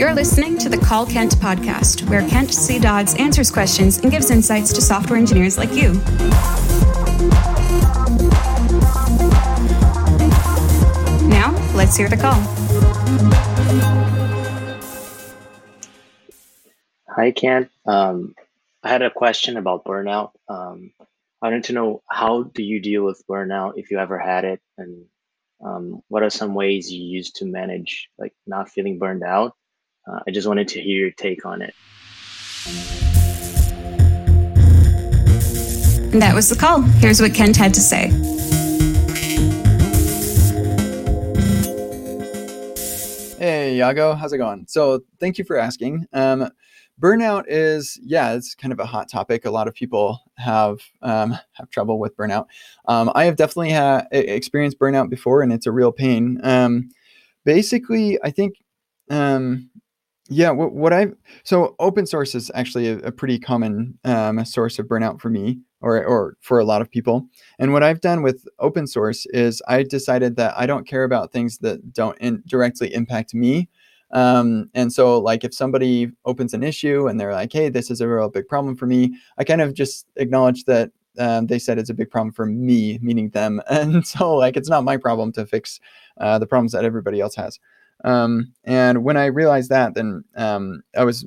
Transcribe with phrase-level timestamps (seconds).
[0.00, 2.78] You're listening to the Call Kent podcast, where Kent C.
[2.78, 5.92] Dodds answers questions and gives insights to software engineers like you.
[11.28, 12.40] Now, let's hear the call.
[17.10, 17.70] Hi, Kent.
[17.84, 18.34] Um,
[18.82, 20.30] I had a question about burnout.
[20.48, 20.94] Um,
[21.42, 24.62] I wanted to know how do you deal with burnout if you ever had it,
[24.78, 25.04] and
[25.62, 29.54] um, what are some ways you use to manage like not feeling burned out?
[30.10, 31.74] Uh, I just wanted to hear your take on it.
[36.18, 36.82] That was the call.
[36.82, 38.08] Here's what Kent had to say.
[43.38, 44.66] Hey, Yago, how's it going?
[44.68, 46.06] So, thank you for asking.
[46.12, 46.50] Um,
[47.00, 51.34] burnout is yeah it's kind of a hot topic a lot of people have um,
[51.52, 52.44] have trouble with burnout
[52.88, 56.90] um, i have definitely had experienced burnout before and it's a real pain um,
[57.46, 58.56] basically i think
[59.08, 59.70] um,
[60.30, 61.06] yeah what, what i
[61.44, 65.58] so open source is actually a, a pretty common um, source of burnout for me
[65.82, 67.26] or, or for a lot of people
[67.58, 71.32] and what i've done with open source is i decided that i don't care about
[71.32, 73.68] things that don't in, directly impact me
[74.12, 78.00] um, and so, like, if somebody opens an issue and they're like, hey, this is
[78.00, 81.78] a real big problem for me, I kind of just acknowledge that um, they said
[81.78, 83.60] it's a big problem for me, meaning them.
[83.70, 85.80] And so, like, it's not my problem to fix
[86.18, 87.58] uh, the problems that everybody else has.
[88.04, 91.26] Um, and when I realized that, then um, I was,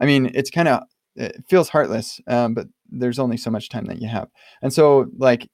[0.00, 0.82] I mean, it's kind of,
[1.16, 4.28] it feels heartless, um, but there's only so much time that you have.
[4.62, 5.48] And so, like,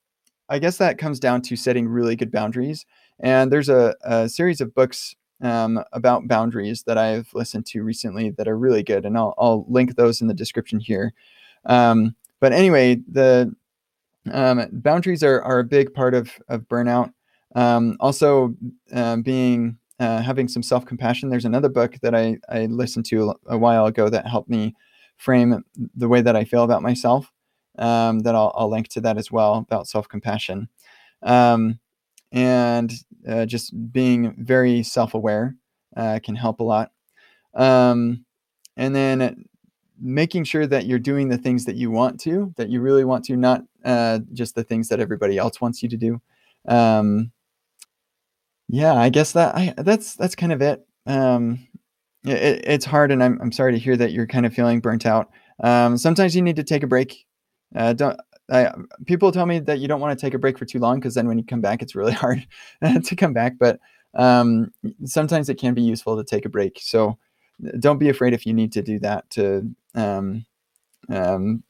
[0.49, 2.87] I guess that comes down to setting really good boundaries.
[3.21, 8.31] And there's a, a series of books um, about boundaries that I've listened to recently
[8.31, 11.13] that are really good, and I'll, I'll link those in the description here.
[11.65, 13.55] Um, but anyway, the
[14.33, 17.13] um, boundaries are, are a big part of, of burnout.
[17.55, 18.55] Um, also,
[18.95, 21.31] uh, being uh, having some self compassion.
[21.31, 24.75] There's another book that I, I listened to a while ago that helped me
[25.17, 27.33] frame the way that I feel about myself.
[27.79, 30.69] Um, that I'll, I'll link to that as well about self compassion.
[31.23, 31.79] Um,
[32.33, 32.93] and
[33.29, 35.57] uh, just being very self-aware
[35.97, 36.91] uh, can help a lot
[37.55, 38.25] um,
[38.77, 39.45] and then
[39.99, 43.25] making sure that you're doing the things that you want to that you really want
[43.25, 46.21] to not uh, just the things that everybody else wants you to do
[46.69, 47.33] um,
[48.69, 51.65] yeah i guess that I, that's that's kind of it um,
[52.25, 55.07] it, it's hard and I'm, I'm sorry to hear that you're kind of feeling burnt
[55.07, 55.31] out
[55.63, 57.25] um, sometimes you need to take a break
[57.75, 58.19] uh, don't
[58.51, 58.73] I,
[59.07, 61.15] people tell me that you don't want to take a break for too long because
[61.15, 62.47] then when you come back, it's really hard
[62.83, 63.55] to come back.
[63.59, 63.81] But
[64.15, 64.73] um,
[65.05, 66.79] sometimes it can be useful to take a break.
[66.81, 67.19] So
[67.81, 70.47] don't be afraid if you need to do that to um,
[71.09, 71.63] um,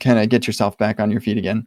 [0.00, 1.66] kind of get yourself back on your feet again.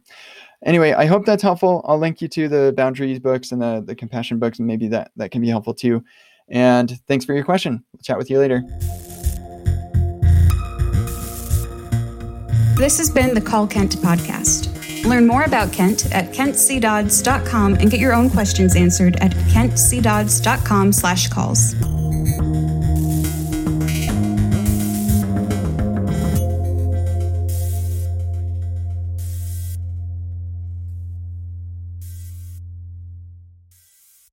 [0.64, 1.84] Anyway, I hope that's helpful.
[1.86, 5.10] I'll link you to the boundaries books and the, the compassion books, and maybe that,
[5.16, 6.02] that can be helpful too.
[6.48, 7.84] And thanks for your question.
[7.92, 8.62] We'll chat with you later.
[12.76, 14.70] This has been the Call Kent podcast.
[15.04, 21.28] Learn more about Kent at kentcdodds.com and get your own questions answered at kentcdodds.com slash
[21.28, 21.74] calls.